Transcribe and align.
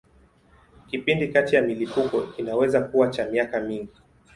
Kipindi 0.87 1.27
kati 1.27 1.55
ya 1.55 1.61
milipuko 1.61 2.21
kinaweza 2.21 2.79
kuwa 2.81 3.07
cha 3.09 3.25
miaka 3.25 3.59
mingi. 3.59 4.01